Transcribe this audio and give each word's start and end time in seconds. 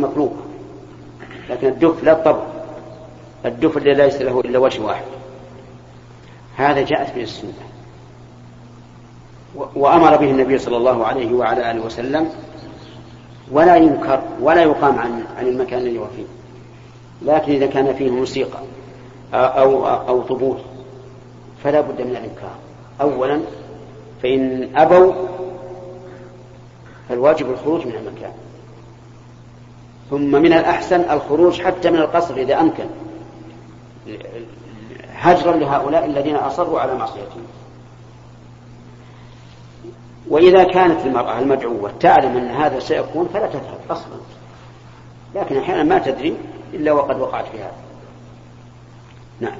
مطلوبة 0.00 0.36
لكن 1.50 1.68
الدف 1.68 2.04
لا 2.04 2.12
الطبع 2.12 2.42
الدف 3.46 3.76
الذي 3.76 3.94
ليس 3.94 4.22
له 4.22 4.40
إلا 4.40 4.58
وجه 4.58 4.82
واحد. 4.82 5.04
هذا 6.56 6.82
جاءت 6.82 7.14
به 7.14 7.22
السنة. 7.22 7.52
وأمر 9.54 10.16
به 10.16 10.30
النبي 10.30 10.58
صلى 10.58 10.76
الله 10.76 11.06
عليه 11.06 11.32
وعلى 11.32 11.70
آله 11.70 11.80
وسلم 11.86 12.30
ولا 13.50 13.76
ينكر 13.76 14.22
ولا 14.40 14.62
يقام 14.62 14.98
عن 14.98 15.24
عن 15.38 15.46
المكان 15.46 15.78
الذي 15.78 15.98
هو 15.98 16.06
فيه. 16.16 16.24
لكن 17.22 17.52
إذا 17.52 17.66
كان 17.66 17.94
فيه 17.94 18.10
موسيقى 18.10 18.58
أو 19.34 19.86
أو 19.86 20.22
طبول 20.22 20.58
فلا 21.64 21.80
بد 21.80 22.02
من 22.02 22.10
الإنكار. 22.10 22.54
أولا 23.00 23.40
فإن 24.22 24.70
أبوا 24.76 25.12
فالواجب 27.08 27.50
الخروج 27.50 27.86
من 27.86 27.94
المكان. 27.94 28.32
ثم 30.10 30.30
من 30.30 30.52
الأحسن 30.52 31.10
الخروج 31.10 31.62
حتى 31.62 31.90
من 31.90 31.98
القصر 31.98 32.36
إذا 32.36 32.60
أمكن. 32.60 32.84
هجرا 35.12 35.56
لهؤلاء 35.56 36.04
الذين 36.04 36.36
أصروا 36.36 36.80
على 36.80 36.94
معصيتهم. 36.94 37.42
وإذا 40.28 40.64
كانت 40.64 41.06
المرأة 41.06 41.38
المدعوة 41.38 41.92
تعلم 42.00 42.36
أن 42.36 42.48
هذا 42.48 42.78
سيكون 42.78 43.28
فلا 43.34 43.46
تذهب 43.46 43.78
أصلا. 43.90 44.20
لكن 45.34 45.56
أحيانا 45.56 45.82
ما 45.82 45.98
تدري 45.98 46.36
إلا 46.74 46.92
وقد 46.92 47.20
وقعت 47.20 47.44
في 47.46 47.58
هذا. 47.58 47.72
نعم. 49.40 49.58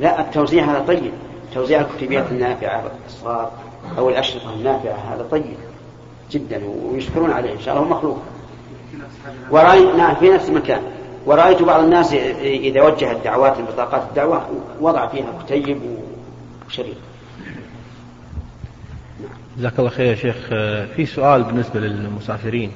لا 0.00 0.20
التوزيع 0.20 0.64
هذا 0.64 0.84
طيب. 0.86 1.12
توزيع 1.54 1.80
الكتبيات 1.80 2.30
النافعة 2.30 2.90
الصغار 3.06 3.52
أو 3.98 4.08
الأشرطة 4.08 4.54
النافعة 4.54 5.14
هذا 5.14 5.26
طيب. 5.30 5.56
جدا 6.30 6.64
ويشكرون 6.64 7.30
عليه 7.30 7.52
إن 7.52 7.60
شاء 7.60 7.76
الله 7.76 7.88
مخلوق. 7.88 8.22
ورأي 9.50 9.96
نعم 9.96 10.14
في 10.14 10.30
نفس 10.30 10.48
المكان. 10.48 10.82
ورأيت 11.26 11.62
بعض 11.62 11.84
الناس 11.84 12.12
إذا 12.42 12.82
وجه 12.82 13.12
الدعوات 13.12 13.58
البطاقات 13.58 14.02
الدعوة 14.08 14.48
وضع 14.80 15.06
فيها 15.06 15.42
كتيب 15.46 15.80
وشريط 16.66 16.96
جزاك 19.58 19.78
الله 19.78 19.90
خير 19.90 20.06
يا 20.06 20.14
شيخ. 20.14 20.36
في 20.96 21.06
سؤال 21.06 21.42
بالنسبة 21.42 21.80
للمسافرين. 21.80 22.72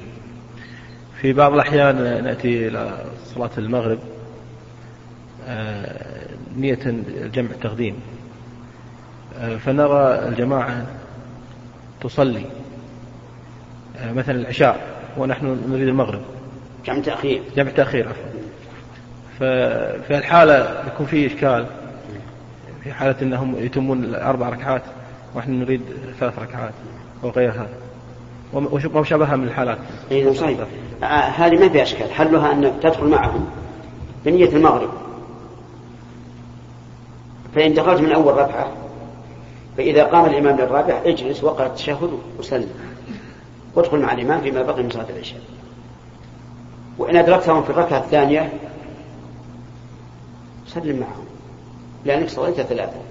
في 1.21 1.33
بعض 1.33 1.53
الأحيان 1.53 2.23
نأتي 2.23 2.67
إلى 2.67 3.05
صلاة 3.35 3.49
المغرب 3.57 3.99
آه، 5.47 6.25
نية 6.57 6.79
جمع 7.33 7.49
التقديم 7.51 7.95
آه، 9.39 9.55
فنرى 9.55 10.27
الجماعة 10.27 10.87
تصلي. 12.01 12.45
مثلا 14.01 14.35
العشاء 14.35 14.87
ونحن 15.17 15.59
نريد 15.69 15.87
المغرب. 15.87 16.21
جمع 16.85 16.99
تأخير. 16.99 17.41
جمع 17.55 17.71
تأخير 17.71 18.09
عفوا. 18.09 18.23
ففي 19.39 20.17
الحالة 20.17 20.83
يكون 20.87 21.05
فيه 21.05 21.27
إشكال 21.27 21.65
في 22.83 22.93
حالة 22.93 23.15
أنهم 23.21 23.55
يتمون 23.57 24.15
أربع 24.15 24.49
ركعات 24.49 24.81
ونحن 25.35 25.51
نريد 25.51 25.81
ثلاث 26.19 26.39
ركعات 26.39 26.73
أو 27.23 27.29
غير 27.29 27.51
هذا 27.51 27.69
وما 28.53 29.03
شابهها 29.03 29.35
من 29.35 29.47
الحالات؟ 29.47 29.77
اي 30.11 30.33
صحيح 30.33 30.59
آه 31.03 31.05
هذه 31.05 31.59
ما 31.59 31.69
فيها 31.69 31.83
أشكال. 31.83 32.11
حلها 32.11 32.51
انك 32.51 32.73
تدخل 32.81 33.07
معهم. 33.07 33.47
بنية 34.25 34.49
المغرب. 34.49 34.89
فإن 37.55 37.73
دخلت 37.73 38.01
من 38.01 38.11
أول 38.11 38.33
ركعة 38.33 38.71
فإذا 39.77 40.03
قام 40.03 40.25
الإمام 40.25 40.57
للرابع 40.57 41.01
اجلس 41.05 41.43
وقرأ 41.43 41.67
التشهد 41.67 42.09
وسلم. 42.39 42.69
وادخل 43.75 43.99
مع 43.99 44.13
الإمام 44.13 44.41
فيما 44.41 44.61
بقي 44.61 44.83
من 44.83 44.89
صلاة 44.89 45.09
العشاء. 45.09 45.41
وإن 46.97 47.17
أدركتهم 47.17 47.63
في 47.63 47.69
الركعة 47.69 47.97
الثانية 47.97 48.53
سلم 50.67 50.99
معهم 50.99 51.25
لأنك 52.05 52.29
صليت 52.29 52.61
ثلاثة. 52.61 53.01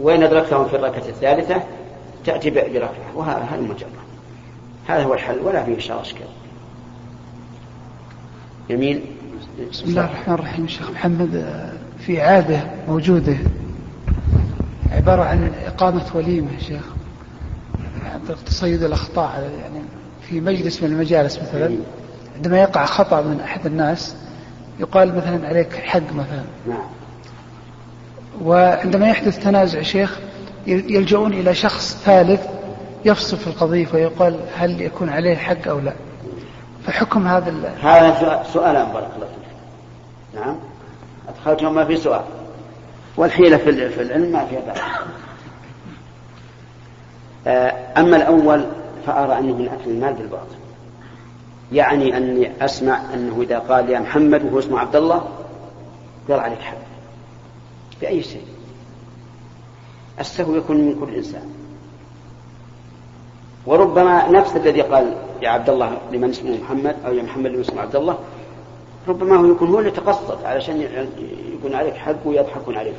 وإن 0.00 0.22
أدركتهم 0.22 0.68
في 0.68 0.76
الركعة 0.76 1.08
الثالثة 1.08 1.62
تأتي 2.24 2.50
بركعة. 2.50 2.92
وهذا 3.14 3.54
المجرد 3.54 3.90
هذا 4.86 5.02
هو 5.02 5.14
الحل 5.14 5.38
ولا 5.38 5.64
فيه 5.64 5.78
شر 5.78 6.00
أشكال 6.00 6.26
يمين 8.70 9.00
بسم 9.70 9.84
الله 9.84 10.04
الرحمن 10.04 10.34
الرحيم 10.34 10.64
الشيخ 10.64 10.90
محمد. 10.90 11.62
في 11.98 12.20
عادة 12.20 12.70
موجودة 12.88 13.36
عبارة 14.92 15.22
عن 15.22 15.52
إقامة 15.66 16.04
وليمة 16.14 16.58
شيخ. 16.58 16.84
تصيد 18.46 18.82
الأخطاء 18.82 19.50
يعني 19.60 19.84
في 20.28 20.40
مجلس 20.40 20.82
من 20.82 20.92
المجالس 20.92 21.38
مثلا 21.38 21.76
عندما 22.36 22.60
يقع 22.60 22.84
خطأ 22.84 23.20
من 23.20 23.40
أحد 23.40 23.66
الناس 23.66 24.16
يقال 24.80 25.16
مثلا 25.16 25.48
عليك 25.48 25.74
حق 25.74 26.12
مثلا. 26.14 26.44
وعندما 28.42 29.08
يحدث 29.08 29.44
تنازع 29.44 29.82
شيخ 29.82 30.18
يلجؤون 30.66 31.32
إلى 31.32 31.54
شخص 31.54 32.02
ثالث 32.04 32.40
يفصل 33.04 33.36
في 33.36 33.46
القضية 33.46 33.84
فيقال 33.84 34.40
هل 34.56 34.80
يكون 34.80 35.08
عليه 35.08 35.36
حق 35.36 35.68
أو 35.68 35.78
لا. 35.78 35.92
فحكم 36.86 37.26
هذا 37.26 37.74
هذا 37.82 38.42
سؤال 38.52 38.74
بارك 38.74 39.08
الله 39.16 39.26
فيك. 39.26 40.40
نعم. 40.40 40.56
أدخلتهم 41.28 41.74
ما 41.74 41.84
في 41.84 41.96
سؤال. 41.96 42.24
والحيلة 43.16 43.56
في 43.56 44.02
العلم 44.02 44.32
ما 44.32 44.46
فيها 44.46 44.60
بأس. 44.60 44.78
أما 47.96 48.16
الأول 48.16 48.64
فأرى 49.06 49.38
أنه 49.38 49.56
من 49.56 49.68
أكل 49.68 49.90
المال 49.90 50.14
بالباطل. 50.14 50.56
يعني 51.72 52.16
أني 52.16 52.64
أسمع 52.64 53.14
أنه 53.14 53.42
إذا 53.42 53.58
قال 53.58 53.90
يا 53.90 54.00
محمد 54.00 54.44
وهو 54.44 54.58
اسمه 54.58 54.78
عبد 54.78 54.96
الله 54.96 55.28
قال 56.28 56.40
عليك 56.40 56.60
حق 56.60 56.76
بأي 58.00 58.22
شيء. 58.22 58.44
السهو 60.20 60.54
يكون 60.54 60.76
من 60.76 61.00
كل 61.00 61.14
إنسان. 61.14 61.50
وربما 63.66 64.28
نفس 64.28 64.56
الذي 64.56 64.80
قال 64.80 65.14
يا 65.42 65.48
عبد 65.48 65.70
الله 65.70 65.98
لمن 66.12 66.30
اسمه 66.30 66.58
محمد 66.62 66.96
أو 67.06 67.12
يا 67.12 67.22
محمد 67.22 67.46
لمن 67.50 67.60
اسمه 67.60 67.80
عبد 67.80 67.96
الله 67.96 68.18
ربما 69.08 69.36
هو 69.36 69.46
يكون 69.46 69.68
هو 69.68 69.78
اللي 69.78 69.90
تقصد 69.90 70.44
علشان 70.44 70.80
يكون 71.52 71.74
عليك 71.74 71.94
حق 71.94 72.26
ويضحكون 72.26 72.76
عليك. 72.76 72.94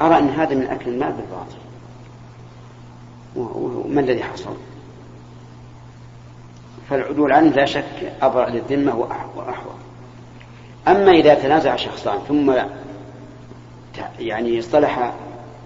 أرى 0.00 0.18
أن 0.18 0.28
هذا 0.28 0.54
من 0.54 0.66
أكل 0.66 0.90
المال 0.90 1.12
بالباطل. 1.12 1.56
وما 3.36 4.00
الذي 4.00 4.22
حصل؟ 4.22 4.56
فالعدول 6.90 7.32
عنه 7.32 7.50
لا 7.50 7.64
شك 7.64 8.12
أبرأ 8.22 8.50
للذمة 8.50 8.96
وأحوط 9.36 9.74
أما 10.88 11.12
إذا 11.12 11.34
تنازع 11.34 11.76
شخصان 11.76 12.18
ثم 12.28 12.52
يعني 14.18 14.58
اصطلح 14.58 15.12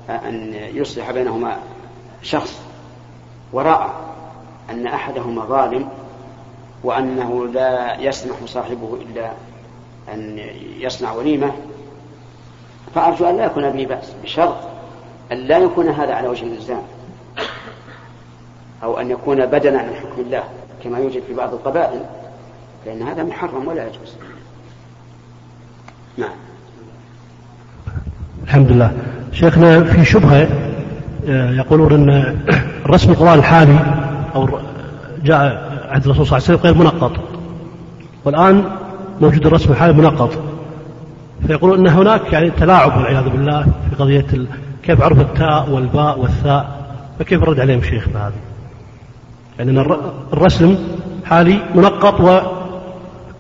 أن 0.09 0.55
يصلح 0.55 1.11
بينهما 1.11 1.59
شخص 2.23 2.61
ورأى 3.53 3.91
أن 4.71 4.87
أحدهما 4.87 5.45
ظالم 5.45 5.89
وأنه 6.85 7.47
لا 7.47 8.01
يسمح 8.01 8.37
صاحبه 8.47 8.99
إلا 9.01 9.33
أن 10.13 10.39
يصنع 10.79 11.13
وليمة 11.13 11.53
فأرجو 12.95 13.25
أن 13.27 13.37
لا 13.37 13.45
يكون 13.45 13.71
به 13.71 13.87
بأس 13.87 14.13
بشرط 14.23 14.57
أن 15.33 15.37
لا 15.37 15.59
يكون 15.59 15.89
هذا 15.89 16.15
على 16.15 16.29
وجه 16.29 16.45
الإلزام. 16.45 16.83
أو 18.83 19.01
أن 19.01 19.11
يكون 19.11 19.47
بدنا 19.47 19.79
عن 19.79 19.95
حكم 19.95 20.23
الله 20.23 20.43
كما 20.85 20.99
يوجد 20.99 21.23
في 21.29 21.35
بعض 21.35 21.53
القبائل 21.55 22.01
لأن 22.87 23.03
هذا 23.03 23.23
محرم 23.23 23.69
ولا 23.69 23.83
يجوز. 23.83 24.17
نعم. 26.19 26.31
الحمد 28.45 28.73
لله. 28.73 28.93
شيخنا 29.33 29.85
في 29.85 30.05
شبهة 30.05 30.49
آه، 31.29 31.51
يقولون 31.51 31.93
أن 31.93 32.39
الرسم 32.87 33.11
القرآن 33.11 33.39
الحالي 33.39 33.79
أو 34.35 34.49
جاء 35.25 35.39
عهد 35.89 36.05
الرسول 36.05 36.27
صلى 36.27 36.39
الله 36.39 36.49
عليه 36.49 36.59
وسلم 36.59 36.61
غير 36.61 36.75
منقط. 36.75 37.13
والآن 38.25 38.65
موجود 39.21 39.47
الرسم 39.47 39.73
الحالي 39.73 39.93
منقط. 39.93 40.31
فيقولون 41.47 41.79
أن 41.79 41.87
هناك 41.87 42.33
يعني 42.33 42.51
تلاعب 42.51 42.97
والعياذ 42.97 43.29
بالله 43.29 43.63
في 43.63 43.97
قضية. 43.97 44.47
كيف 44.83 45.03
عرف 45.03 45.21
التاء 45.21 45.71
والباء 45.71 46.19
والثاء؟ 46.19 46.83
فكيف 47.19 47.43
الرد 47.43 47.61
عليهم 47.61 47.83
شيخ 47.83 48.09
هذه 48.09 48.52
يعني 49.63 49.81
أن 49.81 49.97
الرسم 50.33 50.79
حالي 51.25 51.63
منقط 51.75 52.21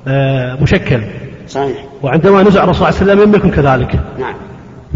ومشكل 0.06 1.02
آه، 1.02 1.46
صحيح. 1.48 1.84
وعندما 2.02 2.42
نزع 2.42 2.64
الرسول 2.64 2.86
صلى 2.86 2.90
الله 2.90 3.12
عليه 3.12 3.12
وسلم 3.12 3.22
لم 3.22 3.34
يكن 3.34 3.50
كذلك. 3.50 4.00
نعم. 4.18 4.34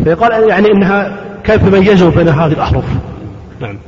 فيقال 0.04 0.48
يعني 0.48 0.70
إنها 0.70 1.18
كيف 1.44 1.74
ميزوا 1.74 2.10
بين 2.10 2.28
هذه 2.28 2.52
الأحرف؟ 2.52 2.84
نعم. 3.60 3.78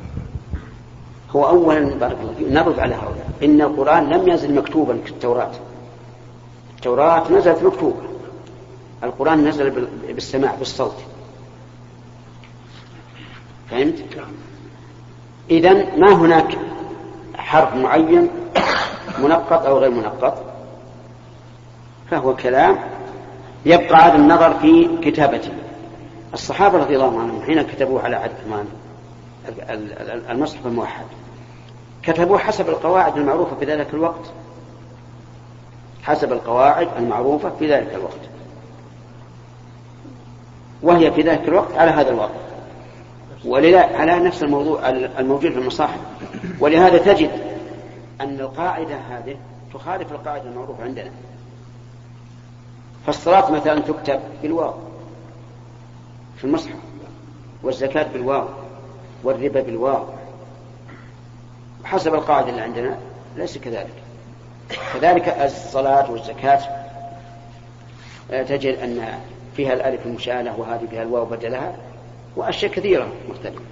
هو 1.31 1.49
اولا 1.49 1.94
بارك 2.00 2.17
الله 2.20 2.32
فيك 2.38 2.49
نرد 2.50 2.79
على 2.79 2.94
هؤلاء. 2.94 3.31
إن 3.43 3.61
القرآن 3.61 4.11
لم 4.11 4.29
ينزل 4.29 4.55
مكتوبا 4.55 4.99
كالتوراه 5.06 5.50
التوراة. 6.76 7.32
نزلت 7.32 7.62
مكتوبة. 7.62 8.02
القرآن 9.05 9.49
نزل 9.49 9.88
بالسماع 10.14 10.55
بالصوت. 10.55 10.96
فهمت؟ 13.70 14.05
إذا 15.50 15.73
ما 15.96 16.14
هناك 16.14 16.58
حرف 17.38 17.75
معين 17.75 18.29
منقط 19.19 19.67
أو 19.67 19.79
غير 19.79 19.90
منقط 19.90 20.44
فهو 22.11 22.37
كلام 22.37 22.79
يبقى 23.67 24.05
على 24.05 24.14
النظر 24.17 24.55
في 24.55 24.88
كتابته. 25.02 25.52
الصحابة 26.35 26.79
رضي 26.79 26.94
الله 26.96 27.20
عنهم 27.20 27.43
حين 27.43 27.62
كتبوه 27.62 28.02
على 28.02 28.17
عهد 28.17 28.31
عثمان 28.31 28.67
المصحف 30.31 30.67
الموحد 30.67 31.05
كتبوه 32.02 32.38
حسب 32.38 32.69
القواعد 32.69 33.17
المعروفة 33.17 33.56
في 33.56 33.64
ذلك 33.64 33.94
الوقت. 33.94 34.31
حسب 36.02 36.32
القواعد 36.32 36.88
المعروفة 36.99 37.50
في 37.58 37.73
ذلك 37.73 37.94
الوقت. 37.94 38.20
وهي 40.82 41.12
في 41.12 41.23
ذلك 41.23 41.49
الوقت 41.49 41.76
على 41.76 41.90
هذا 41.90 42.11
الوضع 42.11 42.35
ولذا 43.44 43.81
على 43.81 44.19
نفس 44.19 44.43
الموضوع 44.43 44.88
الموجود 44.88 45.52
في 45.52 45.58
المصاحف. 45.58 45.99
ولهذا 46.61 46.99
تجد 46.99 47.31
أن 48.20 48.40
القاعدة 48.40 48.96
هذه 48.96 49.37
تخالف 49.75 50.12
القاعدة 50.12 50.50
المعروفة 50.50 50.85
عندنا. 50.85 51.11
فالصلاة 53.06 53.50
مثلا 53.50 53.81
تكتب 53.81 54.20
بالواو 54.43 54.75
في 56.37 56.44
المصحف 56.44 56.76
والزكاة 57.62 58.06
بالواو 58.12 58.49
والربا 59.25 59.61
بالواو. 59.61 60.05
حسب 61.85 62.14
القاعدة 62.14 62.50
اللي 62.50 62.61
عندنا 62.61 62.99
ليس 63.37 63.58
كذلك. 63.58 63.94
كذلك 64.94 65.29
الصلاة 65.29 66.11
والزكاة 66.11 66.61
تجد 68.31 68.79
أن 68.79 69.20
فيها 69.56 69.73
الألف 69.73 70.06
المشالة 70.06 70.61
وهذه 70.61 70.87
فيها 70.90 71.02
الواو 71.02 71.25
بدلها 71.25 71.76
وأشياء 72.37 72.73
كثيرة 72.73 73.08
مختلفة. 73.29 73.62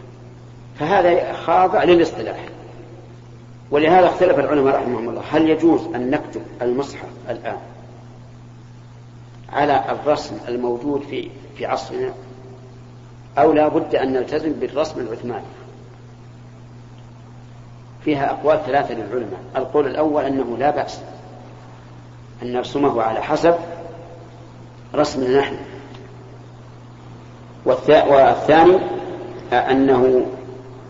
فهذا 0.79 1.33
خاضع 1.33 1.85
للاصطلاح. 1.85 2.45
ولهذا 3.71 4.09
اختلف 4.09 4.39
العلماء 4.39 4.77
رحمهم 4.77 5.09
الله. 5.09 5.23
هل 5.31 5.51
يجوز 5.51 5.81
أن 5.95 6.11
نكتب 6.11 6.43
المصحف 6.63 7.09
الآن 7.31 7.57
على 9.53 9.85
الرسم 9.91 10.39
الموجود 10.49 11.03
في 11.03 11.31
في 11.57 11.67
عصرنا؟ 11.67 12.13
أو 13.39 13.53
لا 13.53 13.69
بد 13.69 13.95
أن 13.95 14.13
نلتزم 14.13 14.53
بالرسم 14.53 15.01
العثماني. 15.01 15.45
فيها 18.05 18.31
أقوال 18.31 18.61
ثلاثة 18.67 18.95
للعلماء. 18.95 19.41
القول 19.57 19.87
الأول 19.87 20.25
أنه 20.25 20.57
لا 20.59 20.71
بأس 20.71 21.01
أن 22.43 22.53
نرسمه 22.53 23.03
على 23.03 23.23
حسب 23.23 23.55
رسمنا 24.95 25.39
نحن. 25.39 25.57
والثاني 27.65 28.79
أنه 29.53 30.27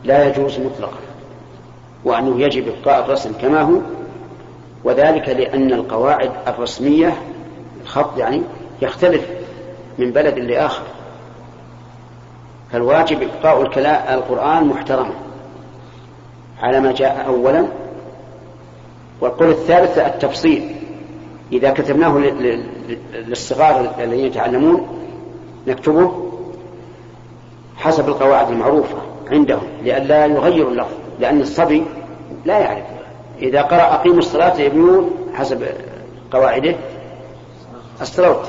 لا 0.05 0.29
يجوز 0.29 0.59
مطلقا. 0.59 1.06
وأنه 2.07 2.41
يجب 2.41 2.69
إبقاء 2.69 3.05
الرسم 3.05 3.33
كما 3.33 3.63
هو 3.63 3.79
وذلك 4.85 5.29
لأن 5.29 5.73
القواعد 5.73 6.31
الرسمية 6.49 7.17
الخط 7.83 8.19
يعني 8.19 8.43
يختلف 8.83 9.27
من 9.99 10.11
بلد 10.11 10.39
لآخر. 10.39 10.83
فالواجب 12.73 13.23
إبقاء 13.23 13.63
القرآن 14.15 14.65
محترما. 14.65 15.15
على 16.63 16.81
ما 16.81 16.93
جاء 16.93 17.25
أولا 17.27 17.67
والقول 19.21 19.49
الثالث 19.49 19.99
التفصيل. 19.99 20.77
إذا 21.53 21.71
كتبناه 21.71 22.19
للصغار 23.15 23.95
الذين 23.99 24.25
يتعلمون 24.25 24.89
نكتبه 25.67 26.31
حسب 27.77 28.09
القواعد 28.09 28.51
المعروفة 28.51 28.97
عندهم 29.31 29.63
لئلا 29.83 30.27
يغيروا 30.27 30.71
اللفظ. 30.71 31.06
لأن 31.21 31.41
الصبي 31.41 31.85
لا 32.45 32.59
يعرف. 32.59 32.85
إذا 33.43 33.63
قرأ 33.63 33.95
أقيموا 33.95 34.19
الصلاة 34.19 34.61
يبنون 34.61 35.11
حسب 35.35 35.67
قواعده. 36.31 36.75
الصلوات 38.01 38.47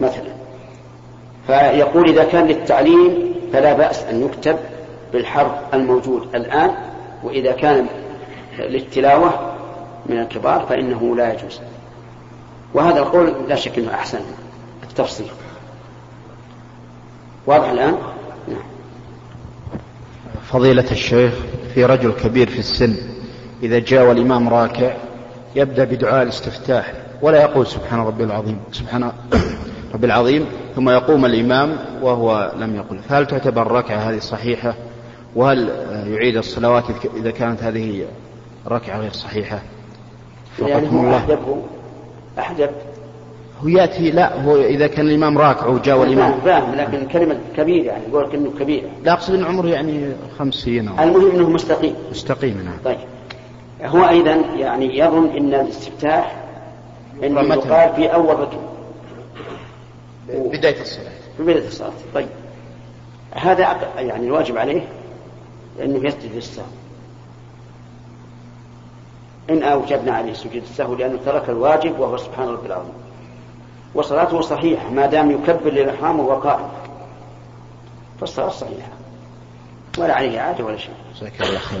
مثلا. 0.00 0.36
فيقول 1.46 2.08
إذا 2.08 2.24
كان 2.24 2.46
للتعليم 2.46 3.34
فلا 3.52 3.72
بأس 3.72 4.02
أن 4.02 4.24
يكتب 4.24 4.56
بالحرف 5.12 5.52
الموجود 5.74 6.34
الآن 6.34 6.70
وإذا 7.24 7.52
كان 7.52 7.86
للتلاوة 8.58 9.54
من 10.06 10.18
الكبار 10.18 10.66
فإنه 10.68 11.16
لا 11.16 11.32
يجوز. 11.32 11.60
وهذا 12.74 12.98
القول 12.98 13.34
لا 13.48 13.54
شك 13.54 13.78
أنه 13.78 13.94
أحسن 13.94 14.20
التفصيل. 14.82 15.30
واضح 17.46 17.68
الآن؟ 17.68 17.98
نعم. 18.48 18.62
فضيلة 20.46 20.90
الشيخ 20.90 21.34
في 21.76 21.84
رجل 21.84 22.12
كبير 22.12 22.50
في 22.50 22.58
السن. 22.58 22.96
إذا 23.62 23.78
جاء 23.78 24.08
والإمام 24.08 24.48
راكع 24.48 24.96
يبدأ 25.56 25.84
بدعاء 25.84 26.22
الاستفتاح 26.22 26.92
ولا 27.22 27.42
يقول 27.42 27.66
سبحان 27.66 28.00
ربي 28.00 28.24
العظيم 28.24 28.58
سبحان 28.72 29.12
ربي 29.94 30.06
العظيم 30.06 30.46
ثم 30.76 30.90
يقوم 30.90 31.24
الإمام 31.24 31.76
وهو 32.02 32.52
لم 32.58 32.76
يقل. 32.76 32.98
فهل 32.98 33.26
تعتبر 33.26 33.62
الركعة 33.62 33.96
هذه 33.96 34.18
صحيحة؟ 34.18 34.74
وهل 35.34 35.68
يعيد 36.06 36.36
الصلوات 36.36 36.84
إذا 37.16 37.30
كانت 37.30 37.62
هذه 37.62 38.04
ركعة 38.68 38.98
غير 38.98 39.12
صحيحة؟ 39.12 39.62
يعني 40.58 40.88
هو 40.88 41.16
أحدبه 41.16 41.62
أحدب 42.38 42.70
هو 43.64 43.68
يأتي 43.68 44.10
لا 44.10 44.42
هو 44.42 44.56
إذا 44.56 44.86
كان 44.86 45.08
الإمام 45.08 45.38
راكع 45.38 45.66
وجاء 45.66 45.98
والإمام. 45.98 46.40
فاهم 46.40 46.74
لكن 46.74 47.06
كلمة 47.06 47.38
كبير 47.56 47.84
يعني 47.84 48.02
يقول 48.08 48.34
إنه 48.34 48.52
كبير 48.60 48.82
لا 49.04 49.12
أقصد 49.12 49.34
أن 49.34 49.44
عمره 49.44 49.68
يعني 49.68 50.12
خمسين 50.38 50.88
أو 50.88 51.04
المهم 51.04 51.30
أنه 51.30 51.50
مستقيم. 51.50 51.94
مستقيم 52.10 52.62
نعم. 52.64 52.78
طيب. 52.84 52.98
هو 53.82 54.08
أيضا 54.08 54.44
يعني 54.56 54.98
يظن 54.98 55.36
أن 55.36 55.54
الاستفتاح 55.54 56.36
أنه 57.24 57.40
يقال 57.40 57.94
في 57.94 58.14
أول 58.14 58.40
ركن 58.40 58.58
بداية 60.28 60.80
الصلاة. 60.80 61.10
في 61.36 61.42
بداية 61.42 61.66
الصلاة. 61.66 61.92
طيب. 62.14 62.28
هذا 63.34 63.76
يعني 63.98 64.26
الواجب 64.26 64.56
عليه 64.56 64.82
أنه 65.82 66.06
يسجد 66.06 66.34
للسهو 66.34 66.64
إن 69.50 69.62
أوجبنا 69.62 70.12
عليه 70.12 70.32
سجود 70.32 70.62
السهو 70.62 70.94
لأنه 70.94 71.18
ترك 71.26 71.48
الواجب 71.48 72.00
وهو 72.00 72.16
سبحان 72.16 72.48
ربي 72.48 72.66
العظيم. 72.66 73.05
وصلاته 73.96 74.40
صحيحة 74.40 74.90
ما 74.90 75.06
دام 75.06 75.30
يكبر 75.30 75.70
للإحرام 75.70 76.20
وهو 76.20 76.40
قائم. 76.40 76.68
فالصلاة 78.20 78.48
صحيحة. 78.48 78.88
ولا 79.98 80.14
عليه 80.14 80.40
عادة 80.40 80.64
ولا 80.64 80.76
شيء. 80.76 80.94
جزاك 81.16 81.32
الله 81.40 81.58
خير. 81.58 81.80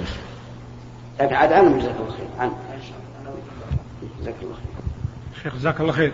لكن 1.20 1.34
عاد 1.34 1.52
عنه 1.52 1.78
جزاك 1.78 1.94
الله 2.00 2.10
خير. 2.10 2.26
عنه 2.38 2.52
جزاك 4.20 4.34
الله 4.42 4.54
خير. 4.54 5.42
شيخ 5.42 5.54
جزاك 5.54 5.80
الله 5.80 5.92
خير. 5.92 6.12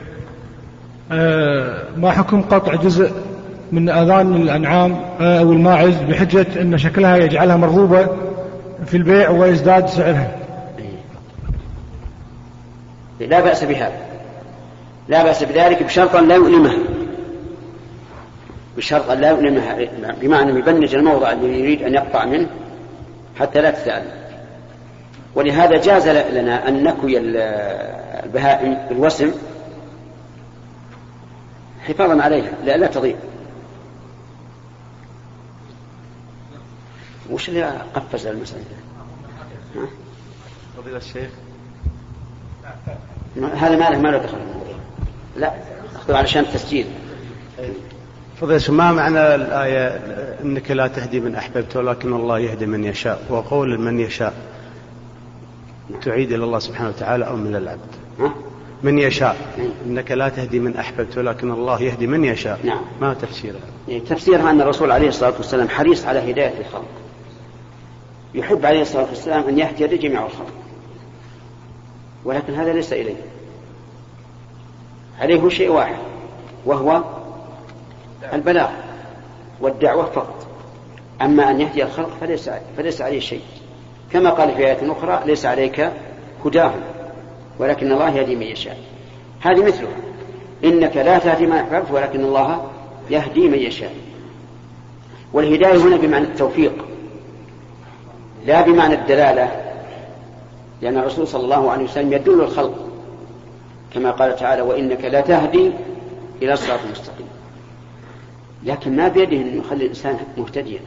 آه 1.12 1.85
ما 1.97 2.11
حكم 2.11 2.42
قطع 2.42 2.75
جزء 2.75 3.12
من 3.73 3.88
آذان 3.88 4.37
الأنعام 4.37 5.00
آه 5.21 5.40
أو 5.40 5.52
الماعز 5.52 5.97
بحجة 5.97 6.61
أن 6.61 6.78
شكلها 6.78 7.16
يجعلها 7.16 7.56
مرغوبة 7.56 8.09
في 8.87 8.97
البيع 8.97 9.30
ويزداد 9.30 9.87
سعرها؟ 9.87 10.38
لا 13.21 13.40
بأس 13.40 13.64
بهذا. 13.64 14.12
لا 15.09 15.23
بأس 15.23 15.44
بذلك 15.44 15.82
بشرط 15.82 16.16
أن 16.16 16.28
لا 16.28 16.35
يؤلمها. 16.35 16.78
بشرط 18.76 19.11
أن 19.11 19.21
لا 19.21 19.30
يؤلمها 19.30 19.78
بمعنى 20.21 20.59
يبنج 20.59 20.94
الموضع 20.94 21.32
الذي 21.32 21.61
يريد 21.61 21.82
أن 21.82 21.94
يقطع 21.94 22.25
منه 22.25 22.47
حتى 23.38 23.61
لا 23.61 23.71
تتألم. 23.71 24.23
ولهذا 25.35 25.80
جاز 25.80 26.09
لنا 26.09 26.68
أن 26.68 26.85
نكوي 26.85 27.18
البهائم 27.18 28.87
بالوسم 28.88 29.32
حفاظا 31.87 32.23
عليها. 32.23 32.52
لا 32.64 32.87
تضيع. 32.87 33.16
وش 37.30 37.49
اللي 37.49 37.82
قفز 37.94 38.26
المسألة؟ 38.26 38.64
فضيلة 40.76 40.97
الشيخ. 40.97 41.30
هذا 43.37 43.76
ما 43.76 43.90
له 43.90 43.99
ما 43.99 44.09
له 44.09 44.18
دخل. 44.18 44.38
لا 45.37 45.53
أخذه 45.97 46.17
علشان 46.17 46.43
التسجيل. 46.43 46.87
فضيلة 48.41 48.62
ما 48.69 48.93
معنى 48.93 49.35
الآية 49.35 50.01
إنك 50.45 50.71
لا 50.71 50.87
تهدي 50.87 51.21
من 51.21 51.35
أحببت 51.35 51.77
ولكن 51.77 52.12
الله 52.12 52.39
يهدي 52.39 52.67
من 52.67 52.85
يشاء؟ 52.85 53.23
وقول 53.29 53.81
من 53.81 54.01
يشاء. 54.01 54.35
تعيد 56.03 56.33
إلى 56.33 56.45
الله 56.45 56.59
سبحانه 56.59 56.89
وتعالى 56.89 57.27
أو 57.27 57.37
من 57.37 57.57
العبد. 57.57 57.81
ها؟ 58.21 58.35
من 58.83 58.99
يشاء. 58.99 59.37
إنك 59.87 60.11
لا 60.11 60.29
تهدي 60.29 60.59
من 60.59 60.77
أحببت 60.77 61.19
ولكن 61.19 61.51
الله 61.51 61.83
يهدي 61.83 62.07
من 62.07 62.25
يشاء. 62.25 62.61
نعم. 62.65 62.83
ما 63.01 63.15
تفسيرها 63.15 63.61
يعني 63.89 64.01
تفسيرها 64.01 64.51
أن 64.51 64.61
الرسول 64.61 64.91
عليه 64.91 65.09
الصلاة 65.09 65.35
والسلام 65.37 65.69
حريص 65.69 66.07
على 66.07 66.33
هداية 66.33 66.61
الخلق. 66.61 66.89
يحب 68.35 68.67
عليه 68.67 68.83
الصلاة 68.83 69.09
والسلام 69.09 69.49
أن 69.49 69.59
يهدي 69.59 69.97
جميع 69.97 70.27
الخلق. 70.27 70.53
ولكن 72.25 72.55
هذا 72.55 72.73
ليس 72.73 72.93
إليه. 72.93 73.17
عليه 75.21 75.49
شيء 75.49 75.71
واحد 75.71 75.97
وهو 76.66 77.02
البلاغ 78.33 78.71
والدعوة 79.61 80.04
فقط. 80.04 80.47
أما 81.23 81.50
أن 81.50 81.61
يهدي 81.61 81.83
الخلق 81.83 82.11
فليس 82.21 82.50
فليس 82.76 83.02
عليه 83.02 83.21
شيء. 83.21 83.42
كما 84.12 84.31
قال 84.31 84.54
في 84.54 84.66
آية 84.66 84.92
أخرى 84.92 85.23
ليس 85.26 85.47
عليك 85.47 85.90
هداهم 86.45 86.81
ولكن 87.59 87.92
الله 87.92 88.11
يهدي 88.16 88.37
من 88.37 88.42
يشاء. 88.42 88.78
هذه 89.40 89.64
مثلها. 89.64 89.97
إنك 90.64 90.97
لا 90.97 91.19
تهدي 91.19 91.47
من 91.47 91.52
أحببت 91.52 91.90
ولكن 91.90 92.21
الله 92.21 92.71
يهدي 93.11 93.49
من 93.49 93.59
يشاء. 93.59 93.95
والهداية 95.33 95.76
هنا 95.76 95.97
بمعنى 95.97 96.25
التوفيق 96.25 96.85
لا 98.47 98.62
بمعنى 98.62 98.95
الدلالة. 98.95 99.50
لأن 100.83 100.99
الرسول 100.99 101.28
صلى 101.28 101.45
الله 101.45 101.71
عليه 101.71 101.85
وسلم 101.85 102.12
يدل 102.12 102.40
الخلق 102.40 102.91
كما 103.94 104.11
قال 104.11 104.37
تعالى 104.37 104.62
وإنك 104.62 105.04
لا 105.04 105.20
تهدي 105.20 105.70
إلى 106.42 106.56
صراط 106.56 106.80
مستقيم. 106.90 107.26
لكن 108.64 108.96
ما 108.96 109.08
بيده 109.08 109.37
أن 109.37 109.58
يخلي 109.58 109.84
الإنسان 109.84 110.18
مهتديا. 110.37 110.80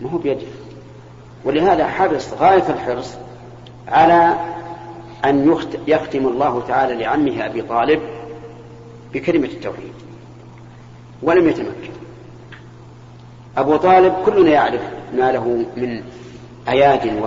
ما 0.00 0.10
هو 0.10 0.18
بيده. 0.18 0.46
ولهذا 1.44 1.86
حرص 1.86 2.32
غاية 2.32 2.68
الحرص 2.68 3.14
على 3.88 4.34
أن 5.24 5.56
يختم 5.86 6.26
الله 6.26 6.62
تعالى 6.68 6.94
لعمه 6.94 7.46
أبي 7.46 7.62
طالب 7.62 8.00
بكلمة 9.12 9.48
التوحيد. 9.48 9.92
ولم 11.22 11.48
يتمكن. 11.48 11.90
أبو 13.56 13.76
طالب 13.76 14.14
كلنا 14.24 14.50
يعرف 14.50 14.80
ما 15.14 15.32
له 15.32 15.66
من 15.76 16.02
أياد 16.68 17.22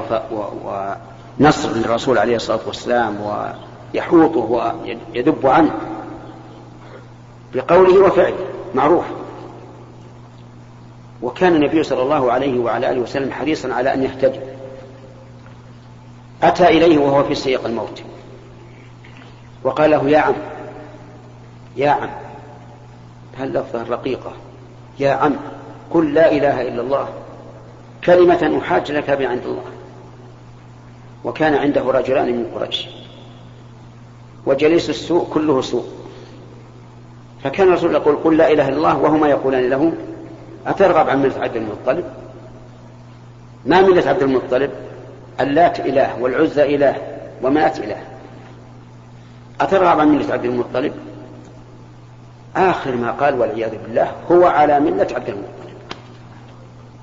ونصر 1.40 1.74
للرسول 1.74 2.18
عليه 2.18 2.36
الصلاة 2.36 2.60
والسلام 2.68 3.16
ويحوطه 3.94 4.74
ويدب 5.14 5.48
عنه 5.48 5.72
بقوله 7.54 8.00
وفعله 8.00 8.46
معروف. 8.76 9.06
وكان 11.22 11.56
النبي 11.56 11.84
صلى 11.84 12.02
الله 12.02 12.32
عليه 12.32 12.60
وعلى 12.60 12.92
آله 12.92 13.02
وسلم 13.02 13.32
حريصا 13.32 13.74
على 13.74 13.94
أن 13.94 14.04
يهتدي. 14.04 14.40
أتى 16.44 16.68
إليه 16.68 16.98
وهو 16.98 17.24
في 17.24 17.36
سياق 17.36 17.66
الموت. 17.66 18.04
وقال 19.64 19.92
له 19.92 20.10
يا 20.10 20.20
عم 20.20 20.36
يا 21.76 21.90
عم 21.90 22.10
هاللفظة 23.38 23.84
رقيقة؟ 23.90 24.32
يا 25.00 25.12
عم 25.12 25.36
قل 25.92 26.14
لا 26.14 26.32
إله 26.32 26.62
إلا 26.62 26.82
الله 26.82 27.10
كلمة 28.04 28.60
أحاج 28.62 28.92
لك 28.92 29.12
بها 29.12 29.28
عند 29.28 29.46
الله. 29.46 29.64
وكان 31.24 31.54
عنده 31.54 31.82
رجلان 31.82 32.38
من 32.38 32.52
قريش. 32.56 32.88
وجليس 34.46 34.90
السوء 34.90 35.28
كله 35.34 35.62
سوء. 35.62 35.86
فكان 37.44 37.68
الرسول 37.68 37.96
يقول 37.96 38.16
قل 38.16 38.38
لا 38.38 38.52
إله 38.52 38.68
إلا 38.68 38.78
الله 38.78 38.98
وهما 38.98 39.28
يقولان 39.28 39.70
له 39.70 39.94
أترغب 40.68 41.10
عن 41.10 41.22
ملة 41.22 41.40
عبد 41.40 41.56
المطلب؟ 41.56 42.06
ما 43.66 43.82
ملة 43.82 44.10
عبد 44.10 44.24
المطلب؟ 44.24 44.72
اللات 45.40 45.80
إله 45.80 46.22
والعزى 46.22 46.76
إله 46.76 46.96
ومات 47.44 47.80
إله. 47.80 48.04
أترغب 49.62 50.00
عن 50.00 50.08
ملة 50.08 50.34
عبد 50.34 50.46
المطلب؟ 50.46 50.94
آخر 52.56 52.96
ما 52.96 53.12
قال 53.12 53.40
والعياذ 53.40 53.72
بالله 53.84 54.12
هو 54.32 54.46
على 54.46 54.80
ملة 54.80 55.08
عبد 55.16 55.30
المطلب. 55.30 55.78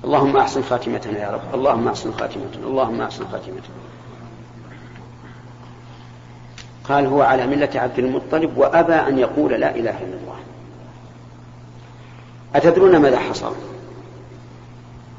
اللهم 0.03 0.37
أحسن 0.37 0.63
خاتمتنا 0.63 1.19
يا 1.19 1.29
رب 1.31 1.41
اللهم 1.53 1.87
أحسن 1.87 2.11
خاتمتنا 2.11 2.67
اللهم 2.67 3.01
أحسن 3.01 3.25
خاتمتنا. 3.31 3.75
قال 6.89 7.05
هو 7.05 7.21
على 7.21 7.47
ملة 7.47 7.69
عبد 7.75 7.99
المطلب 7.99 8.57
وأبى 8.57 8.93
أن 8.93 9.19
يقول 9.19 9.51
لا 9.51 9.75
إله 9.75 9.97
إلا 9.97 10.17
الله. 10.21 10.39
أتدرون 12.55 12.97
ماذا 12.97 13.19
حصل؟ 13.19 13.55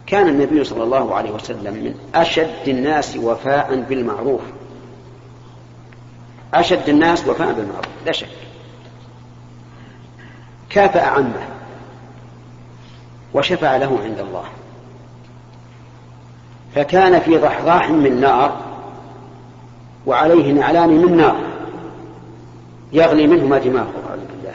كان 0.07 0.28
النبي 0.28 0.64
صلى 0.64 0.83
الله 0.83 1.14
عليه 1.14 1.31
وسلم 1.31 1.75
من 1.75 1.95
أشد 2.14 2.69
الناس 2.69 3.16
وفاء 3.16 3.81
بالمعروف. 3.81 4.40
أشد 6.54 6.88
الناس 6.88 7.28
وفاء 7.28 7.52
بالمعروف 7.52 7.88
لا 8.07 8.12
شك. 8.12 8.28
كافأ 10.71 11.00
عمه 11.00 11.47
وشفع 13.35 13.76
له 13.76 13.99
عند 14.04 14.19
الله. 14.19 14.45
فكان 16.75 17.21
في 17.21 17.38
ضحضاح 17.38 17.90
من 17.90 18.21
نار 18.21 18.61
وعليه 20.07 20.52
نعلان 20.52 20.88
من 20.88 21.16
نار. 21.16 21.51
يغلي 22.92 23.26
منهما 23.26 23.58
دماغه 23.58 23.92
أعوذ 24.08 24.20
بالله. 24.20 24.54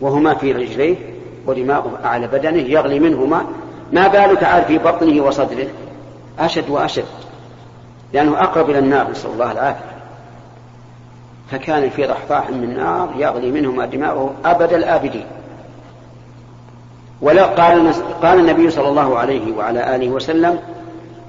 وهما 0.00 0.34
في 0.34 0.52
رجليه 0.52 0.96
ودماغه 1.46 1.98
أعلى 2.04 2.26
بدنه 2.26 2.62
يغلي 2.62 3.00
منهما. 3.00 3.46
ما 3.92 4.08
بالك 4.08 4.44
عاد 4.44 4.64
في 4.64 4.78
بطنه 4.78 5.22
وصدره؟ 5.22 5.66
أشد 6.38 6.70
وأشد 6.70 7.04
لأنه 8.12 8.42
أقرب 8.42 8.70
إلى 8.70 8.78
النار 8.78 9.10
نسأل 9.10 9.30
الله 9.30 9.52
العافية. 9.52 9.96
فكان 11.50 11.90
في 11.90 12.06
ضحضاح 12.06 12.50
من 12.50 12.76
نار 12.76 13.08
يغلي 13.16 13.50
منهما 13.50 13.86
دماغه 13.86 14.34
أبد 14.44 14.72
الآبدين. 14.72 15.26
ولا 17.20 17.46
قال 17.46 17.92
قال 18.22 18.38
النبي 18.38 18.70
صلى 18.70 18.88
الله 18.88 19.18
عليه 19.18 19.56
وعلى 19.56 19.96
آله 19.96 20.08
وسلم 20.08 20.58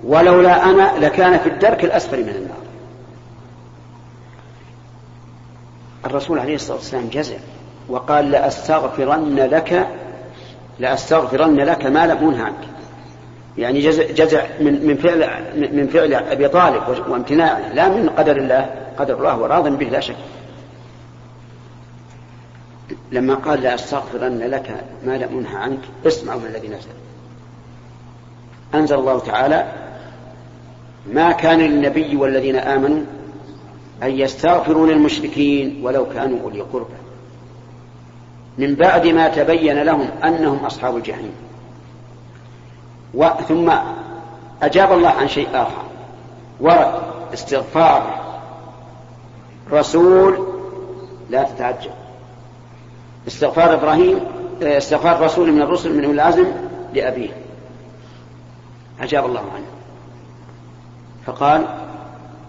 ولولا 0.04 0.70
أنا 0.70 0.92
لكان 1.00 1.40
في 1.40 1.50
الدرك 1.50 1.84
الأسفل 1.84 2.24
من 2.24 2.30
النار. 2.30 2.67
الرسول 6.08 6.40
عليه 6.40 6.56
الصلاة 6.56 6.78
والسلام 6.78 7.08
جزع 7.08 7.36
وقال 7.90 8.32
لأستغفرن 8.32 9.36
لك 9.36 9.88
لأستغفرن 10.80 11.56
لك 11.56 11.86
ما 11.86 12.08
لم 12.08 12.18
أنه 12.18 12.44
عنك. 12.44 12.68
يعني 13.58 13.82
جزع, 13.82 14.04
جزع 14.04 14.44
من, 14.60 14.88
من 14.88 14.98
فعل 14.98 15.30
من 15.74 15.88
فعل 15.88 16.14
أبي 16.14 16.48
طالب 16.48 16.84
وامتناعه 17.10 17.74
لا 17.74 17.90
من 17.90 18.10
قدر 18.10 18.38
الله 18.38 18.70
قدر 18.98 19.18
الله 19.18 19.38
وراض 19.38 19.78
به 19.78 19.86
لا 19.86 20.00
شك. 20.00 20.16
لما 23.12 23.36
قال 23.36 23.62
لأستغفرن 23.62 24.40
لك 24.40 24.84
ما 25.06 25.18
لم 25.18 25.38
أنه 25.38 25.58
عنك 25.58 25.80
اسمعوا 26.08 26.40
من 26.40 26.46
الذي 26.46 26.68
نزل. 26.68 26.90
أنزل 28.76 28.96
الله 28.96 29.20
تعالى 29.20 29.66
ما 31.14 31.32
كان 31.32 31.60
للنبي 31.60 32.16
والذين 32.16 32.56
آمنوا 32.56 33.04
أن 34.04 34.12
يستغفروا 34.12 34.88
للمشركين 34.88 35.80
ولو 35.84 36.06
كانوا 36.06 36.40
أولي 36.44 36.62
قربى. 36.62 36.94
من 38.58 38.76
بعد 38.76 39.08
ما 39.08 39.28
تبين 39.28 39.84
لهم 39.84 40.10
أنهم 40.24 40.66
أصحاب 40.66 40.98
الجحيم. 40.98 41.32
ثم 43.48 43.72
أجاب 44.62 44.92
الله 44.92 45.10
عن 45.10 45.28
شيء 45.28 45.48
آخر. 45.54 45.84
ورد 46.60 47.02
استغفار 47.34 48.20
رسول 49.72 50.48
لا 51.30 51.44
تتعجب. 51.44 51.92
استغفار 53.28 53.74
إبراهيم 53.74 54.20
استغفار 54.62 55.22
رسول 55.22 55.52
من 55.52 55.62
الرسل 55.62 55.98
من 55.98 56.04
العزم 56.04 56.46
لأبيه. 56.94 57.30
أجاب 59.02 59.26
الله 59.26 59.40
عنه. 59.56 59.66
فقال 61.26 61.87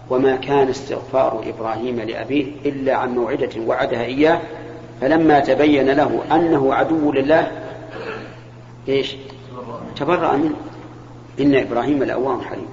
وما 0.09 0.35
كان 0.35 0.69
استغفار 0.69 1.43
إبراهيم 1.47 1.99
لأبيه 1.99 2.45
إلا 2.65 2.95
عن 2.95 3.15
موعدة 3.15 3.49
وعدها 3.67 4.03
إياه 4.03 4.41
فلما 5.01 5.39
تبين 5.39 5.89
له 5.89 6.21
أنه 6.31 6.73
عدو 6.73 7.11
لله 7.11 7.51
إيش؟ 8.89 9.15
تبرأ 9.95 10.35
منه. 10.35 10.55
إن 11.39 11.55
إبراهيم 11.55 12.03
لأواه 12.03 12.41
حليم. 12.41 12.67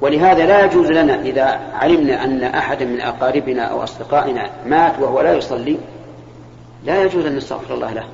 ولهذا 0.00 0.46
لا 0.46 0.64
يجوز 0.64 0.90
لنا 0.90 1.20
إذا 1.20 1.44
علمنا 1.74 2.24
أن 2.24 2.42
أحدا 2.42 2.84
من 2.84 3.00
أقاربنا 3.00 3.62
أو 3.62 3.82
أصدقائنا 3.82 4.50
مات 4.66 4.98
وهو 5.00 5.20
لا 5.20 5.32
يصلي 5.32 5.78
لا 6.84 7.04
يجوز 7.04 7.26
أن 7.26 7.36
نستغفر 7.36 7.74
الله 7.74 7.92
له. 7.92 8.04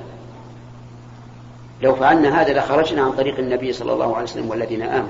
لو 1.81 1.95
فعلنا 1.95 2.41
هذا 2.41 2.59
لخرجنا 2.59 3.01
عن 3.01 3.11
طريق 3.11 3.39
النبي 3.39 3.73
صلى 3.73 3.93
الله 3.93 4.15
عليه 4.15 4.23
وسلم 4.23 4.49
والذين 4.49 4.81
آمنوا. 4.81 5.07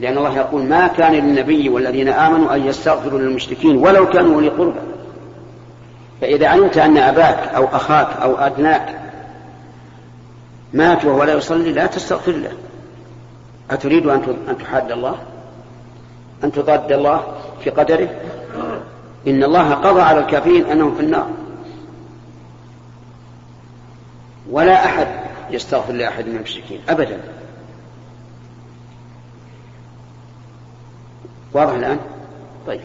لأن 0.00 0.18
الله 0.18 0.36
يقول 0.36 0.62
ما 0.62 0.86
كان 0.86 1.12
للنبي 1.12 1.68
والذين 1.68 2.08
آمنوا 2.08 2.54
أن 2.54 2.66
يستغفروا 2.66 3.18
للمشركين 3.18 3.76
ولو 3.76 4.08
كانوا 4.08 4.34
أولي 4.34 4.72
فإذا 6.20 6.48
علمت 6.48 6.78
أن 6.78 6.98
أباك 6.98 7.48
أو 7.54 7.64
أخاك 7.64 8.08
أو 8.22 8.36
أدناك 8.36 8.98
مات 10.72 11.04
وهو 11.04 11.24
لا 11.24 11.34
يصلي 11.34 11.72
لا 11.72 11.86
تستغفر 11.86 12.32
له. 12.32 12.52
أتريد 13.70 14.06
أن 14.06 14.58
تحاد 14.58 14.92
الله؟ 14.92 15.18
أن 16.44 16.52
تضاد 16.52 16.92
الله 16.92 17.22
في 17.64 17.70
قدره؟ 17.70 18.08
إن 19.26 19.44
الله 19.44 19.74
قضى 19.74 20.00
على 20.00 20.18
الكافرين 20.20 20.66
أنهم 20.66 20.94
في 20.94 21.00
النار. 21.00 21.28
ولا 24.50 24.84
أحد 24.84 25.06
يستغفر 25.50 25.92
لأحد 25.92 26.26
من 26.26 26.36
المشركين 26.36 26.80
أبدا. 26.88 27.20
واضح 31.52 31.72
الآن؟ 31.72 31.98
طيب. 32.66 32.80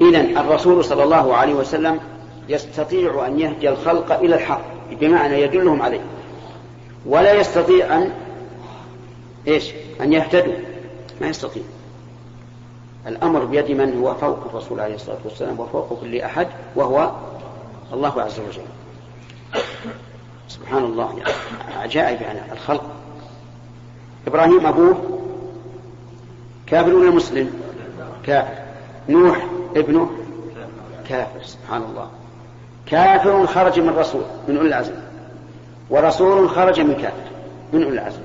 إذا 0.00 0.20
الرسول 0.20 0.84
صلى 0.84 1.02
الله 1.04 1.36
عليه 1.36 1.54
وسلم 1.54 2.00
يستطيع 2.48 3.26
أن 3.26 3.40
يهدي 3.40 3.68
الخلق 3.68 4.12
إلى 4.12 4.34
الحق 4.34 4.60
بمعنى 4.90 5.40
يدلهم 5.40 5.82
عليه. 5.82 6.00
ولا 7.06 7.32
يستطيع 7.32 7.96
أن 7.96 8.12
إيش؟ 9.48 9.70
أن 10.00 10.12
يهتدوا. 10.12 10.54
ما 11.20 11.26
يستطيع. 11.26 11.62
الأمر 13.06 13.44
بيد 13.44 13.70
من 13.70 13.98
هو 13.98 14.14
فوق 14.14 14.38
الرسول 14.50 14.80
عليه 14.80 14.94
الصلاة 14.94 15.18
والسلام 15.24 15.60
وفوق 15.60 16.00
كل 16.00 16.20
أحد 16.20 16.48
وهو 16.76 17.12
الله 17.92 18.22
عز 18.22 18.40
وجل. 18.40 18.62
سبحان 20.48 20.84
الله. 20.84 21.22
عجائب 21.76 22.22
يعني 22.22 22.52
الخلق. 22.52 22.84
إبراهيم 24.26 24.66
أبوه 24.66 25.20
كافر 26.66 26.94
ولا 26.94 27.10
مسلم. 27.10 27.63
كافر. 28.26 28.54
نوح 29.08 29.46
ابنه 29.76 30.10
كافر 31.08 31.42
سبحان 31.42 31.82
الله 31.82 32.10
كافر 32.86 33.46
خرج 33.46 33.80
من 33.80 33.88
رسول 33.88 34.22
من 34.48 34.56
أولي 34.56 34.68
العزم. 34.68 34.94
ورسول 35.90 36.48
خرج 36.50 36.80
من 36.80 36.94
كافر 36.94 37.30
من 37.72 37.82
أولي 37.82 37.94
العزم. 37.94 38.22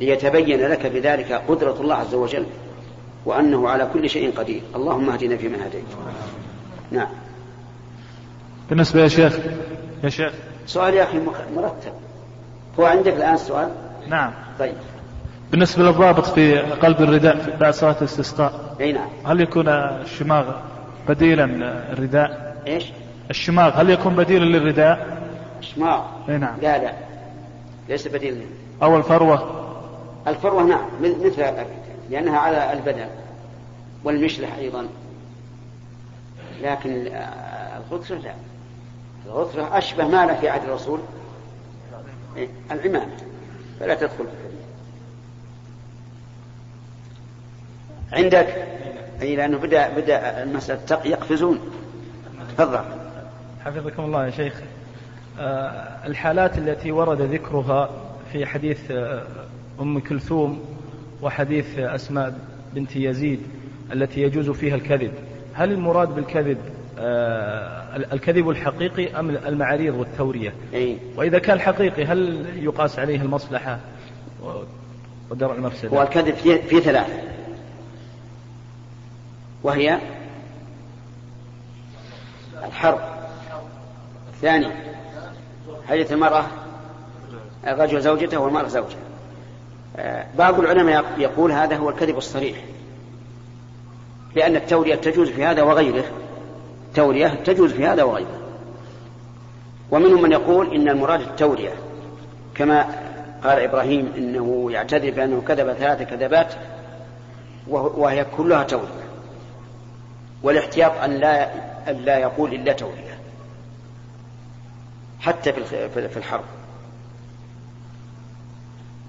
ليتبين 0.00 0.60
لك 0.60 0.86
بذلك 0.86 1.32
قدرة 1.48 1.76
الله 1.80 1.94
عز 1.94 2.14
وجل 2.14 2.46
وأنه 3.26 3.68
على 3.68 3.88
كل 3.92 4.10
شيء 4.10 4.32
قدير. 4.36 4.62
اللهم 4.74 5.10
اهدنا 5.10 5.36
فيمن 5.36 5.60
هديت. 5.60 5.84
نعم. 6.90 7.08
بالنسبة 8.70 9.00
يا 9.00 9.08
شيخ 9.08 9.38
يا 10.04 10.08
شيخ. 10.08 10.32
سؤال 10.66 10.94
يا 10.94 11.02
أخي 11.02 11.20
مرتب. 11.56 11.92
هو 12.80 12.84
عندك 12.84 13.12
الآن 13.12 13.34
السؤال 13.34 13.70
نعم. 14.08 14.32
طيب. 14.58 14.74
بالنسبة 15.50 15.82
للضابط 15.82 16.26
في 16.26 16.58
قلب 16.58 17.00
الرداء 17.00 17.56
بعد 17.60 17.72
صلاة 17.72 17.96
الاستسقاء 17.98 18.76
أي 18.80 18.92
نعم. 18.92 19.08
هل 19.24 19.40
يكون 19.40 19.68
الشماغ 19.68 20.52
بديلا 21.08 21.44
الرداء 21.92 22.56
إيش؟ 22.66 22.84
الشماغ 23.30 23.80
هل 23.80 23.90
يكون 23.90 24.14
بديلا 24.14 24.44
للرداء؟ 24.44 25.18
شماغ 25.60 26.02
أي 26.28 26.38
نعم. 26.38 26.56
لا 26.62 26.78
لا. 26.78 26.92
ليس 27.88 28.08
بديل 28.08 28.34
منه 28.34 28.46
أو 28.82 28.96
الفروة؟ 28.96 29.64
الفروة 30.26 30.62
نعم 30.62 30.88
مثل 31.00 31.44
لأنها 32.10 32.38
على 32.38 32.72
البدن 32.72 33.08
والمشلح 34.04 34.54
أيضا. 34.54 34.86
لكن 36.62 37.08
الغترة 37.76 38.16
لا. 38.16 38.34
الغترة 39.26 39.78
أشبه 39.78 40.08
ما 40.08 40.26
له 40.26 40.34
في 40.34 40.48
عهد 40.48 40.62
الرسول. 40.64 41.00
إيه؟ 42.36 42.48
العمامة. 42.70 43.16
فلا 43.80 43.94
تدخل. 43.94 44.14
في 44.14 44.22
الحديث 44.22 44.73
عندك؟ 48.12 48.66
أي 49.22 49.36
لأنه 49.36 49.58
بدأ 49.58 49.88
بدأ 49.88 50.42
المسألة 50.42 51.00
يقفزون. 51.04 51.58
تفضل. 52.58 52.80
حفظكم 53.64 54.04
الله 54.04 54.26
يا 54.26 54.30
شيخ. 54.30 54.62
آه، 55.40 56.06
الحالات 56.06 56.58
التي 56.58 56.92
ورد 56.92 57.22
ذكرها 57.22 57.90
في 58.32 58.46
حديث 58.46 58.90
آه، 58.90 59.22
أم 59.80 59.98
كلثوم 59.98 60.64
وحديث 61.22 61.78
أسماء 61.78 62.34
بنت 62.74 62.96
يزيد 62.96 63.40
التي 63.92 64.22
يجوز 64.22 64.50
فيها 64.50 64.74
الكذب. 64.74 65.12
هل 65.54 65.72
المراد 65.72 66.14
بالكذب 66.14 66.58
آه، 66.98 67.96
الكذب 67.96 68.48
الحقيقي 68.50 69.20
أم 69.20 69.30
المعاريض 69.30 69.94
والتورية؟ 69.94 70.52
أي. 70.74 70.96
وإذا 71.16 71.38
كان 71.38 71.60
حقيقي 71.60 72.04
هل 72.04 72.46
يقاس 72.56 72.98
عليه 72.98 73.20
المصلحة 73.22 73.78
ودرع 75.30 75.54
المفسدة؟ 75.54 75.88
هو 75.88 76.02
الكذب 76.02 76.34
في, 76.34 76.62
في 76.62 76.80
ثلاث. 76.80 77.06
وهي 79.64 79.98
الحرب. 82.64 83.00
الثاني 84.34 84.68
حديث 85.88 86.12
المرأة 86.12 86.44
الرجل 87.66 88.00
زوجته 88.00 88.38
والمرأة 88.38 88.68
زوجها. 88.68 88.98
آه، 89.96 90.26
بعض 90.38 90.60
العلماء 90.60 91.04
يقول 91.18 91.52
هذا 91.52 91.76
هو 91.76 91.90
الكذب 91.90 92.18
الصريح. 92.18 92.56
لأن 94.34 94.56
التورية 94.56 94.94
تجوز 94.94 95.28
في 95.28 95.44
هذا 95.44 95.62
وغيره. 95.62 96.04
التورية 96.88 97.28
تجوز 97.28 97.72
في 97.72 97.86
هذا 97.86 98.02
وغيره. 98.02 98.40
ومنهم 99.90 100.22
من 100.22 100.32
يقول 100.32 100.74
إن 100.74 100.88
المراد 100.88 101.20
التورية. 101.20 101.74
كما 102.54 102.82
قال 103.44 103.58
إبراهيم 103.58 104.12
إنه 104.16 104.72
يعتذر 104.72 105.10
بأنه 105.10 105.42
كذب 105.48 105.72
ثلاث 105.72 106.02
كذبات 106.02 106.54
وهي 107.68 108.26
كلها 108.36 108.62
تورية. 108.62 109.03
والاحتياط 110.44 110.92
أن 110.92 111.10
لا 111.10 111.50
أن 111.90 111.96
لا 111.96 112.18
يقول 112.18 112.54
إلا 112.54 112.72
تورية 112.72 113.18
حتى 115.20 115.52
في 115.52 116.16
الحرب. 116.16 116.44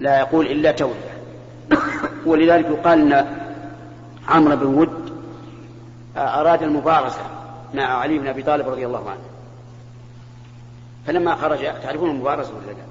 لا 0.00 0.18
يقول 0.18 0.46
إلا 0.46 0.72
تورية 0.72 1.16
ولذلك 2.26 2.66
يقال 2.66 3.12
أن 3.12 3.38
عمرو 4.28 4.56
بن 4.56 4.66
ود 4.66 5.12
أراد 6.16 6.62
المبارزة 6.62 7.20
مع 7.74 7.82
علي 7.82 8.18
بن 8.18 8.26
أبي 8.26 8.42
طالب 8.42 8.68
رضي 8.68 8.86
الله 8.86 9.10
عنه. 9.10 9.20
فلما 11.06 11.34
خرج 11.34 11.58
تعرفون 11.82 12.10
المبارزة 12.10 12.50
ولا 12.50 12.66
لا؟ 12.66 12.84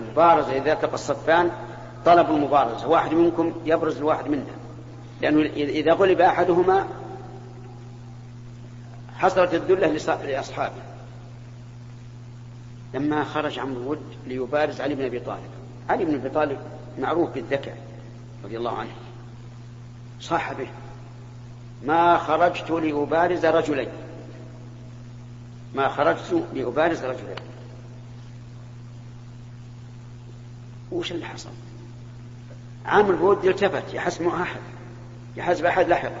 المبارزة 0.00 0.56
إذا 0.56 0.72
ألتقى 0.72 0.94
الصفان 0.94 1.50
طلبوا 2.04 2.36
المبارزة. 2.36 2.88
واحد 2.88 3.14
منكم 3.14 3.52
يبرز 3.64 3.96
الواحد 3.96 4.28
منا. 4.28 4.44
لأنه 5.22 5.40
إذا 5.56 5.92
غلب 5.92 6.20
أحدهما 6.20 6.86
حصلت 9.18 9.54
الذلة 9.54 10.16
لأصحابه. 10.24 10.82
لما 12.94 13.24
خرج 13.24 13.58
عمرو 13.58 13.90
ود 13.90 14.02
ليبارز 14.26 14.80
علي 14.80 14.94
بن 14.94 15.04
أبي 15.04 15.20
طالب. 15.20 15.50
علي 15.88 16.04
بن 16.04 16.14
أبي 16.14 16.28
طالب 16.28 16.58
معروف 16.98 17.30
بالذكاء 17.30 17.78
رضي 18.44 18.56
الله 18.56 18.78
عنه. 18.78 18.94
صاح 20.20 20.52
به. 20.52 20.68
ما 21.82 22.18
خرجت 22.18 22.70
لأبارز 22.70 23.46
رجلين. 23.46 23.88
ما 25.74 25.88
خرجت 25.88 26.44
لأبارز 26.54 27.04
رجلين. 27.04 27.36
وش 30.92 31.12
اللي 31.12 31.26
حصل؟ 31.26 31.50
عامر 32.86 33.14
بود 33.14 33.44
التفت 33.44 33.94
يحسب 33.94 34.28
أحد. 34.28 34.60
يحسب 35.36 35.64
أحد 35.64 35.88
لاحقه 35.88 36.20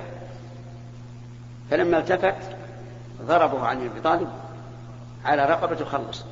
فلما 1.70 1.98
التفت 1.98 2.56
ضربه 3.22 3.66
عن 3.66 3.86
أبي 3.86 4.00
طالب 4.00 4.28
على 5.24 5.44
رقبته 5.44 5.84
خلص 5.84 6.24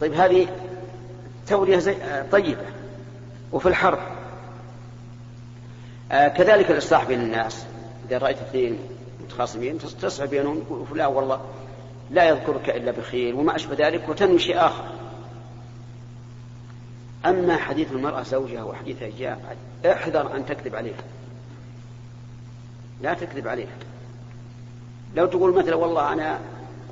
طيب 0.00 0.14
هذه 0.14 0.48
توريه 1.46 1.78
زي... 1.78 1.96
طيبة 2.32 2.66
وفي 3.52 3.68
الحرب. 3.68 3.98
آه 6.12 6.28
كذلك 6.28 6.70
الإصلاح 6.70 7.04
بين 7.04 7.20
الناس. 7.20 7.66
إذا 8.08 8.18
رأيت 8.18 8.36
اثنين 8.38 8.78
متخاصمين 9.24 9.78
تصلح 9.78 10.24
بينهم 10.24 10.56
يقول 10.56 10.98
لا 10.98 11.06
والله 11.06 11.40
لا 12.10 12.28
يذكرك 12.28 12.70
إلا 12.70 12.92
بخير 12.92 13.36
وما 13.36 13.56
أشبه 13.56 13.88
ذلك 13.88 14.08
وتنوي 14.08 14.38
شيء 14.38 14.66
آخر. 14.66 14.84
أما 17.26 17.56
حديث 17.56 17.92
المرأة 17.92 18.22
زوجها 18.22 18.62
وحديث 18.62 19.02
جاء 19.02 19.56
احذر 19.86 20.36
أن 20.36 20.46
تكذب 20.46 20.74
عليها. 20.74 21.02
لا 23.00 23.14
تكذب 23.14 23.48
عليها. 23.48 23.76
لو 25.16 25.26
تقول 25.26 25.54
مثلا 25.54 25.74
والله 25.74 26.12
أنا 26.12 26.38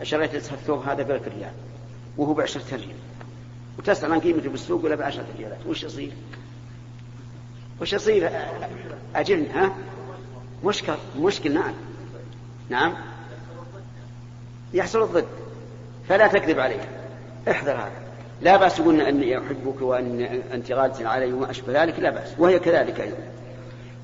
شريت 0.02 0.34
الثوب 0.34 0.82
هذا 0.88 1.02
بألف 1.02 1.28
ريال 1.28 1.52
وهو 2.16 2.34
بعشرة 2.34 2.62
ريال 2.72 2.96
وتسأل 3.78 4.12
عن 4.12 4.20
قيمته 4.20 4.48
بالسوق 4.48 4.84
ولا 4.84 4.94
بعشرة 4.94 5.26
ريالات 5.38 5.58
وش 5.66 5.82
يصير؟ 5.82 6.12
وش 7.80 7.92
يصير؟ 7.92 8.30
أجل 9.16 9.46
ها؟ 9.54 9.72
مشكل 10.64 10.94
مشكل 11.18 11.54
نعم. 11.54 11.74
نعم. 12.68 12.94
يحصل 14.74 15.02
الضد. 15.02 15.26
فلا 16.08 16.26
تكذب 16.26 16.60
عليه. 16.60 16.88
احذر 17.50 17.72
هذا. 17.72 17.92
لا 18.42 18.56
بأس 18.56 18.76
تقول 18.76 19.00
أني 19.00 19.38
أحبك 19.38 19.82
وأن 19.82 20.20
أنت 20.52 20.72
غالة 20.72 21.08
علي 21.08 21.32
وما 21.32 21.50
أشبه 21.50 21.82
ذلك 21.82 22.00
لا 22.00 22.10
بأس. 22.10 22.34
وهي 22.38 22.58
كذلك 22.58 23.00
أيضا. 23.00 23.16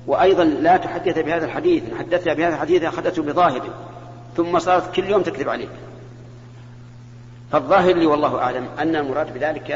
وأيضا 0.07 0.43
لا 0.43 0.77
تحدث 0.77 1.19
بهذا 1.19 1.45
الحديث. 1.45 1.83
إن 1.83 1.97
حدثت 1.97 2.29
بهذا 2.29 2.55
الحديث 2.55 2.83
أخذته 2.83 3.23
بظاهره 3.23 3.73
ثم 4.37 4.59
صارت 4.59 4.95
كل 4.95 5.09
يوم 5.09 5.21
تكذب 5.21 5.49
عليك. 5.49 5.69
فالظاهر 7.51 7.95
لي 7.95 8.05
والله 8.05 8.37
أعلم 8.37 8.67
أن 8.79 8.95
المراد 8.95 9.33
بذلك 9.33 9.71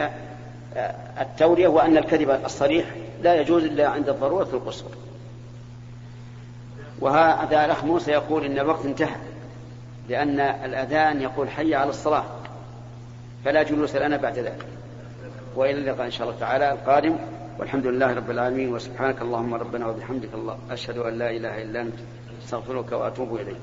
آه، 0.75 0.95
التورية 1.21 1.67
وأن 1.67 1.97
الكذب 1.97 2.29
الصريح 2.45 2.85
لا 3.21 3.41
يجوز 3.41 3.63
إلا 3.63 3.87
عند 3.87 4.09
الضرورة 4.09 4.47
القصوى. 4.53 4.91
وهذا 6.99 7.65
الأخ 7.65 7.83
موسى 7.83 8.11
يقول 8.11 8.45
إن 8.45 8.59
الوقت 8.59 8.85
انتهى 8.85 9.15
لأن 10.09 10.39
الأذان 10.39 11.21
يقول 11.21 11.49
حي 11.49 11.75
على 11.75 11.89
الصلاة 11.89 12.25
فلا 13.45 13.63
جلوس 13.63 13.95
لنا 13.95 14.17
بعد 14.17 14.39
ذلك. 14.39 14.65
وإلى 15.55 15.77
اللقاء 15.77 16.05
إن 16.05 16.11
شاء 16.11 16.27
الله 16.27 16.39
تعالى 16.39 16.71
القادم. 16.71 17.15
والحمد 17.59 17.87
لله 17.87 18.13
رب 18.13 18.31
العالمين 18.31 18.73
وسبحانك 18.73 19.21
اللهم 19.21 19.53
ربنا 19.53 19.87
وبحمدك 19.87 20.33
الله 20.33 20.57
أشهد 20.71 20.97
أن 20.97 21.17
لا 21.17 21.29
إله 21.29 21.61
إلا 21.61 21.81
أنت 21.81 21.95
أستغفرك 22.43 22.91
وأتوب 22.91 23.35
إليك. 23.35 23.61